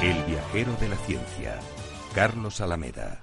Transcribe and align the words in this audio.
El 0.00 0.22
viajero 0.26 0.76
de 0.80 0.88
la 0.88 0.96
ciencia, 0.96 1.58
Carlos 2.14 2.60
Alameda. 2.60 3.20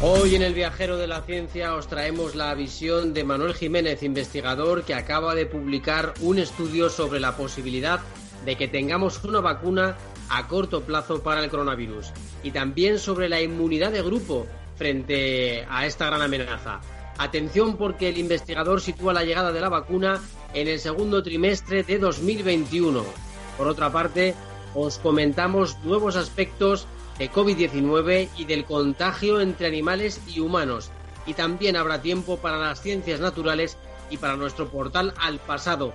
Hoy 0.00 0.34
en 0.34 0.40
el 0.40 0.54
Viajero 0.54 0.96
de 0.96 1.06
la 1.06 1.20
Ciencia 1.20 1.74
os 1.74 1.88
traemos 1.88 2.34
la 2.34 2.54
visión 2.54 3.12
de 3.12 3.24
Manuel 3.24 3.52
Jiménez, 3.52 4.02
investigador 4.02 4.84
que 4.84 4.94
acaba 4.94 5.34
de 5.34 5.44
publicar 5.44 6.14
un 6.22 6.38
estudio 6.38 6.88
sobre 6.88 7.20
la 7.20 7.36
posibilidad 7.36 8.00
de 8.46 8.56
que 8.56 8.66
tengamos 8.66 9.22
una 9.24 9.40
vacuna 9.40 9.98
a 10.30 10.48
corto 10.48 10.84
plazo 10.84 11.22
para 11.22 11.44
el 11.44 11.50
coronavirus 11.50 12.12
y 12.42 12.52
también 12.52 12.98
sobre 12.98 13.28
la 13.28 13.42
inmunidad 13.42 13.92
de 13.92 14.00
grupo 14.00 14.46
frente 14.76 15.66
a 15.68 15.84
esta 15.84 16.06
gran 16.06 16.22
amenaza. 16.22 16.80
Atención 17.18 17.76
porque 17.76 18.08
el 18.08 18.18
investigador 18.18 18.80
sitúa 18.80 19.12
la 19.12 19.24
llegada 19.24 19.52
de 19.52 19.60
la 19.60 19.68
vacuna 19.68 20.20
en 20.52 20.68
el 20.68 20.78
segundo 20.78 21.22
trimestre 21.22 21.82
de 21.82 21.98
2021. 21.98 23.04
Por 23.56 23.68
otra 23.68 23.90
parte, 23.90 24.34
os 24.74 24.98
comentamos 24.98 25.78
nuevos 25.82 26.16
aspectos 26.16 26.86
de 27.18 27.30
COVID-19 27.30 28.28
y 28.36 28.44
del 28.44 28.64
contagio 28.64 29.40
entre 29.40 29.66
animales 29.66 30.20
y 30.26 30.40
humanos. 30.40 30.90
Y 31.26 31.34
también 31.34 31.76
habrá 31.76 32.02
tiempo 32.02 32.36
para 32.36 32.58
las 32.58 32.82
ciencias 32.82 33.20
naturales 33.20 33.78
y 34.10 34.18
para 34.18 34.36
nuestro 34.36 34.68
portal 34.68 35.14
al 35.18 35.38
pasado. 35.38 35.94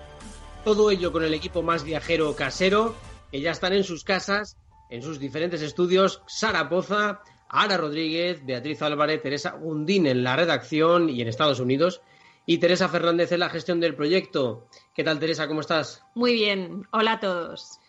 Todo 0.65 0.89
ello 0.91 1.11
con 1.11 1.23
el 1.23 1.33
equipo 1.33 1.61
más 1.61 1.83
viajero 1.83 2.35
casero, 2.35 2.95
que 3.31 3.41
ya 3.41 3.51
están 3.51 3.73
en 3.73 3.83
sus 3.83 4.03
casas, 4.03 4.57
en 4.89 5.03
sus 5.03 5.19
diferentes 5.19 5.61
estudios. 5.61 6.21
Sara 6.27 6.67
Poza, 6.67 7.21
Ana 7.53 7.75
Rodríguez, 7.75 8.45
Beatriz 8.45 8.81
Álvarez, 8.81 9.21
Teresa 9.21 9.51
Gundín 9.51 10.07
en 10.07 10.23
la 10.23 10.37
redacción 10.37 11.09
y 11.09 11.21
en 11.21 11.27
Estados 11.27 11.59
Unidos. 11.59 12.01
Y 12.45 12.57
Teresa 12.57 12.87
Fernández 12.87 13.31
en 13.33 13.41
la 13.41 13.49
gestión 13.49 13.79
del 13.81 13.93
proyecto. 13.93 14.67
¿Qué 14.95 15.03
tal, 15.03 15.19
Teresa? 15.19 15.47
¿Cómo 15.47 15.59
estás? 15.59 16.03
Muy 16.15 16.33
bien. 16.33 16.87
Hola 16.91 17.13
a 17.13 17.19
todos. 17.19 17.79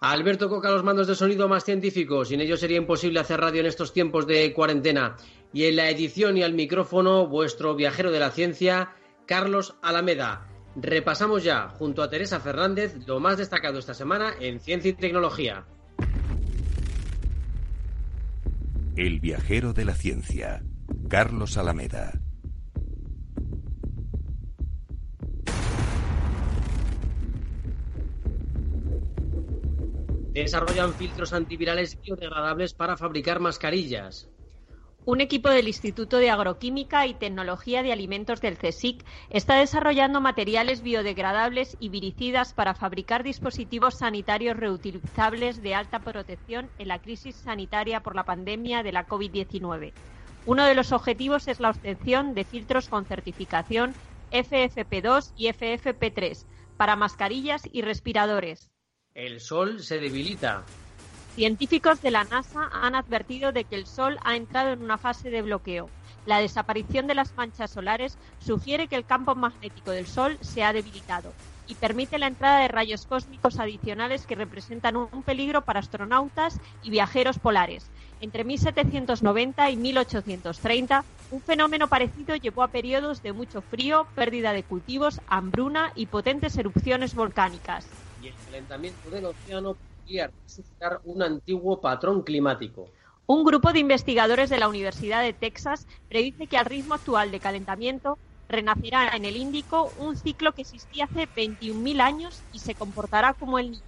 Alberto 0.00 0.48
Coca, 0.48 0.70
los 0.70 0.82
mandos 0.82 1.06
de 1.06 1.14
sonido 1.14 1.48
más 1.48 1.64
científicos. 1.64 2.28
Sin 2.28 2.40
ellos 2.40 2.58
sería 2.58 2.76
imposible 2.76 3.20
hacer 3.20 3.40
radio 3.40 3.60
en 3.60 3.66
estos 3.66 3.92
tiempos 3.92 4.26
de 4.26 4.52
cuarentena. 4.52 5.16
Y 5.52 5.66
en 5.66 5.76
la 5.76 5.88
edición 5.88 6.36
y 6.36 6.42
al 6.42 6.54
micrófono, 6.54 7.28
vuestro 7.28 7.76
viajero 7.76 8.10
de 8.10 8.18
la 8.18 8.32
ciencia, 8.32 8.96
Carlos 9.26 9.76
Alameda. 9.82 10.48
Repasamos 10.74 11.44
ya, 11.44 11.68
junto 11.68 12.02
a 12.02 12.10
Teresa 12.10 12.40
Fernández, 12.40 12.96
lo 13.06 13.20
más 13.20 13.38
destacado 13.38 13.78
esta 13.78 13.94
semana 13.94 14.34
en 14.40 14.58
ciencia 14.58 14.90
y 14.90 14.94
tecnología. 14.94 15.64
El 18.94 19.20
viajero 19.20 19.72
de 19.72 19.86
la 19.86 19.94
ciencia, 19.94 20.62
Carlos 21.08 21.56
Alameda. 21.56 22.12
Desarrollan 30.34 30.92
filtros 30.92 31.32
antivirales 31.32 31.98
biodegradables 32.02 32.74
para 32.74 32.98
fabricar 32.98 33.40
mascarillas. 33.40 34.28
Un 35.04 35.20
equipo 35.20 35.50
del 35.50 35.66
Instituto 35.66 36.18
de 36.18 36.30
Agroquímica 36.30 37.08
y 37.08 37.14
Tecnología 37.14 37.82
de 37.82 37.90
Alimentos 37.90 38.40
del 38.40 38.56
CSIC 38.56 39.04
está 39.30 39.56
desarrollando 39.56 40.20
materiales 40.20 40.80
biodegradables 40.80 41.76
y 41.80 41.88
viricidas 41.88 42.54
para 42.54 42.74
fabricar 42.74 43.24
dispositivos 43.24 43.98
sanitarios 43.98 44.56
reutilizables 44.56 45.60
de 45.60 45.74
alta 45.74 45.98
protección 45.98 46.70
en 46.78 46.86
la 46.86 47.00
crisis 47.00 47.34
sanitaria 47.34 48.04
por 48.04 48.14
la 48.14 48.22
pandemia 48.22 48.84
de 48.84 48.92
la 48.92 49.08
COVID-19. 49.08 49.92
Uno 50.46 50.66
de 50.66 50.74
los 50.76 50.92
objetivos 50.92 51.48
es 51.48 51.58
la 51.58 51.70
obtención 51.70 52.34
de 52.34 52.44
filtros 52.44 52.88
con 52.88 53.04
certificación 53.04 53.94
FFP2 54.30 55.32
y 55.36 55.48
FFP3 55.48 56.44
para 56.76 56.94
mascarillas 56.94 57.62
y 57.72 57.82
respiradores. 57.82 58.70
El 59.14 59.40
sol 59.40 59.80
se 59.80 59.98
debilita. 59.98 60.64
Científicos 61.34 62.02
de 62.02 62.10
la 62.10 62.24
NASA 62.24 62.68
han 62.72 62.94
advertido 62.94 63.52
de 63.52 63.64
que 63.64 63.74
el 63.74 63.86
Sol 63.86 64.18
ha 64.22 64.36
entrado 64.36 64.72
en 64.72 64.82
una 64.82 64.98
fase 64.98 65.30
de 65.30 65.40
bloqueo. 65.40 65.88
La 66.26 66.40
desaparición 66.40 67.06
de 67.06 67.14
las 67.14 67.34
manchas 67.36 67.70
solares 67.70 68.18
sugiere 68.38 68.86
que 68.86 68.96
el 68.96 69.06
campo 69.06 69.34
magnético 69.34 69.92
del 69.92 70.06
Sol 70.06 70.36
se 70.42 70.62
ha 70.62 70.74
debilitado 70.74 71.32
y 71.66 71.74
permite 71.74 72.18
la 72.18 72.26
entrada 72.26 72.58
de 72.58 72.68
rayos 72.68 73.06
cósmicos 73.06 73.58
adicionales 73.58 74.26
que 74.26 74.34
representan 74.34 74.96
un 74.96 75.22
peligro 75.22 75.62
para 75.62 75.80
astronautas 75.80 76.60
y 76.82 76.90
viajeros 76.90 77.38
polares. 77.38 77.86
Entre 78.20 78.44
1790 78.44 79.70
y 79.70 79.76
1830, 79.76 81.02
un 81.30 81.40
fenómeno 81.40 81.88
parecido 81.88 82.36
llevó 82.36 82.62
a 82.62 82.68
periodos 82.68 83.22
de 83.22 83.32
mucho 83.32 83.62
frío, 83.62 84.06
pérdida 84.14 84.52
de 84.52 84.64
cultivos, 84.64 85.22
hambruna 85.28 85.92
y 85.94 86.06
potentes 86.06 86.58
erupciones 86.58 87.14
volcánicas. 87.14 87.86
Y 88.22 88.28
el 88.28 88.34
calentamiento 88.44 89.08
del 89.08 89.24
océano 89.24 89.76
resucitar 90.06 91.00
un 91.04 91.22
antiguo 91.22 91.80
patrón 91.80 92.22
climático. 92.22 92.88
Un 93.26 93.44
grupo 93.44 93.72
de 93.72 93.78
investigadores 93.78 94.50
de 94.50 94.58
la 94.58 94.68
Universidad 94.68 95.22
de 95.22 95.32
Texas 95.32 95.86
predice 96.08 96.46
que 96.46 96.58
al 96.58 96.66
ritmo 96.66 96.94
actual 96.94 97.30
de 97.30 97.40
calentamiento 97.40 98.18
renacerá 98.48 99.16
en 99.16 99.24
el 99.24 99.36
Índico 99.36 99.92
un 99.98 100.16
ciclo 100.16 100.52
que 100.52 100.62
existía 100.62 101.04
hace 101.04 101.26
21.000 101.28 102.00
años 102.00 102.42
y 102.52 102.58
se 102.58 102.74
comportará 102.74 103.32
como 103.32 103.58
el 103.58 103.80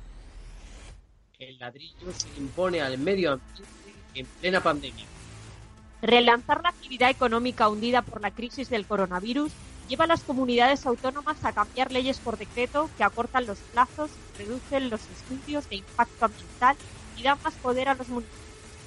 El 1.39 1.59
ladrillo 1.59 2.13
se 2.13 2.29
impone 2.39 2.81
al 2.81 2.97
medio 2.99 3.33
ambiente 3.33 3.65
en 4.15 4.27
plena 4.27 4.63
pandemia. 4.63 5.05
Relanzar 6.01 6.63
la 6.63 6.71
actividad 6.71 7.11
económica 7.11 7.69
hundida 7.69 8.03
por 8.03 8.21
la 8.21 8.31
crisis 8.31 8.71
del 8.71 8.87
coronavirus 8.87 9.53
lleva 9.89 10.05
a 10.05 10.09
las 10.09 10.23
comunidades 10.23 10.87
autónomas 10.87 11.45
a 11.45 11.53
cambiar 11.53 11.93
leyes 11.93 12.19
por 12.19 12.39
decreto 12.39 12.89
que 12.97 13.05
acortan 13.05 13.47
los 13.47 13.59
plazos, 13.59 14.11
reducen 14.39 14.91
los 14.91 15.01
estudios 15.03 15.69
de 15.69 15.77
impacto 15.77 16.25
ambiental 16.25 16.77
y 17.17 17.23
dan 17.23 17.39
más 17.43 17.55
poder 17.55 17.89
a 17.89 17.95
los 17.95 18.09
municipios. 18.09 18.45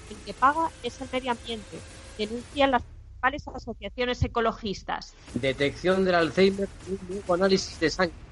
El 0.10 0.18
que 0.26 0.34
paga 0.34 0.70
es 0.84 1.00
el 1.02 1.08
medio 1.12 1.32
ambiente, 1.32 1.78
denuncian 2.18 2.72
las 2.72 2.82
principales 2.84 3.48
asociaciones 3.48 4.24
ecologistas. 4.24 5.14
Detección 5.34 6.06
del 6.06 6.16
Alzheimer 6.16 6.70
un 6.88 7.34
análisis 7.34 7.80
de 7.80 7.90
sangre. 7.90 8.26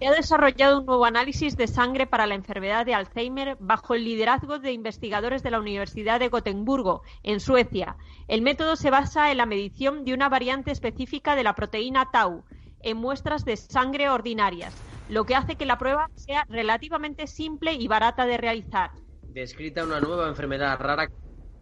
Se 0.00 0.06
ha 0.06 0.12
desarrollado 0.12 0.78
un 0.78 0.86
nuevo 0.86 1.04
análisis 1.04 1.58
de 1.58 1.66
sangre 1.66 2.06
para 2.06 2.26
la 2.26 2.34
enfermedad 2.34 2.86
de 2.86 2.94
Alzheimer 2.94 3.58
bajo 3.60 3.94
el 3.94 4.02
liderazgo 4.02 4.58
de 4.58 4.72
investigadores 4.72 5.42
de 5.42 5.50
la 5.50 5.60
Universidad 5.60 6.18
de 6.18 6.30
Gotemburgo, 6.30 7.02
en 7.22 7.38
Suecia. 7.38 7.98
El 8.26 8.40
método 8.40 8.76
se 8.76 8.88
basa 8.88 9.30
en 9.30 9.36
la 9.36 9.44
medición 9.44 10.06
de 10.06 10.14
una 10.14 10.30
variante 10.30 10.70
específica 10.70 11.36
de 11.36 11.42
la 11.42 11.54
proteína 11.54 12.08
tau 12.10 12.44
en 12.80 12.96
muestras 12.96 13.44
de 13.44 13.58
sangre 13.58 14.08
ordinarias, 14.08 14.74
lo 15.10 15.26
que 15.26 15.34
hace 15.34 15.56
que 15.56 15.66
la 15.66 15.76
prueba 15.76 16.08
sea 16.14 16.46
relativamente 16.48 17.26
simple 17.26 17.74
y 17.74 17.86
barata 17.86 18.24
de 18.24 18.38
realizar. 18.38 18.92
Descrita 19.34 19.84
una 19.84 20.00
nueva 20.00 20.28
enfermedad 20.28 20.80
rara 20.80 21.08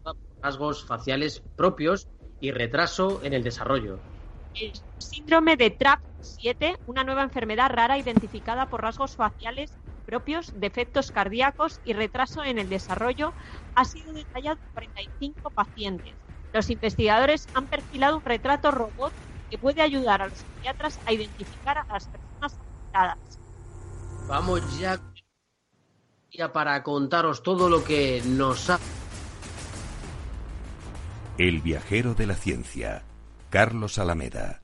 con 0.04 0.16
rasgos 0.40 0.86
faciales 0.86 1.42
propios 1.56 2.06
y 2.38 2.52
retraso 2.52 3.20
en 3.24 3.32
el 3.32 3.42
desarrollo. 3.42 3.98
El 4.54 4.72
síndrome 4.98 5.56
de 5.56 5.76
TRAP7, 5.76 6.78
una 6.86 7.04
nueva 7.04 7.22
enfermedad 7.22 7.70
rara 7.70 7.98
identificada 7.98 8.66
por 8.66 8.82
rasgos 8.82 9.16
faciales 9.16 9.72
propios, 10.06 10.58
defectos 10.58 11.12
cardíacos 11.12 11.80
y 11.84 11.92
retraso 11.92 12.42
en 12.42 12.58
el 12.58 12.70
desarrollo, 12.70 13.34
ha 13.74 13.84
sido 13.84 14.14
detallado 14.14 14.58
en 14.64 14.72
45 14.72 15.50
pacientes. 15.50 16.14
Los 16.54 16.70
investigadores 16.70 17.46
han 17.52 17.66
perfilado 17.66 18.16
un 18.16 18.24
retrato 18.24 18.70
robot 18.70 19.12
que 19.50 19.58
puede 19.58 19.82
ayudar 19.82 20.22
a 20.22 20.28
los 20.28 20.38
psiquiatras 20.38 20.98
a 21.04 21.12
identificar 21.12 21.76
a 21.76 21.84
las 21.84 22.08
personas 22.08 22.54
afectadas. 22.54 23.18
Vamos 24.28 24.62
ya 24.78 24.98
para 26.52 26.82
contaros 26.82 27.42
todo 27.42 27.68
lo 27.68 27.84
que 27.84 28.22
nos 28.24 28.70
ha... 28.70 28.78
El 31.36 31.60
viajero 31.60 32.14
de 32.14 32.26
la 32.26 32.34
ciencia, 32.34 33.02
Carlos 33.50 33.98
Alameda. 33.98 34.60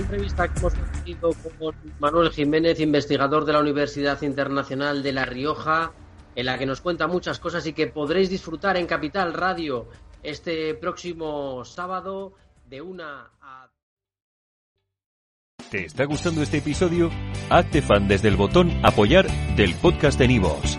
Entrevista 0.00 0.48
que 0.48 0.58
hemos 0.58 0.74
tenido 0.74 1.30
con 1.58 1.74
Manuel 1.98 2.30
Jiménez, 2.30 2.80
investigador 2.80 3.44
de 3.44 3.52
la 3.52 3.60
Universidad 3.60 4.20
Internacional 4.22 5.02
de 5.02 5.12
La 5.12 5.24
Rioja, 5.24 5.92
en 6.34 6.46
la 6.46 6.58
que 6.58 6.66
nos 6.66 6.80
cuenta 6.80 7.06
muchas 7.06 7.38
cosas 7.38 7.66
y 7.66 7.72
que 7.72 7.86
podréis 7.86 8.30
disfrutar 8.30 8.76
en 8.76 8.86
Capital 8.86 9.32
Radio 9.32 9.88
este 10.22 10.74
próximo 10.74 11.64
sábado 11.64 12.34
de 12.68 12.80
una 12.80 13.30
a... 13.40 13.68
¿Te 15.70 15.84
está 15.84 16.04
gustando 16.04 16.42
este 16.42 16.58
episodio? 16.58 17.10
Hazte 17.48 17.82
fan 17.82 18.08
desde 18.08 18.28
el 18.28 18.36
botón 18.36 18.72
apoyar 18.82 19.26
del 19.56 19.74
podcast 19.74 20.18
de 20.18 20.28
Nivos. 20.28 20.78